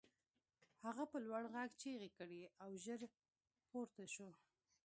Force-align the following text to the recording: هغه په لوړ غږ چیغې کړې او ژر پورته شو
هغه 0.83 1.03
په 1.11 1.17
لوړ 1.25 1.43
غږ 1.53 1.69
چیغې 1.81 2.09
کړې 2.17 2.41
او 2.63 2.69
ژر 2.83 3.01
پورته 3.69 4.03
شو 4.13 4.27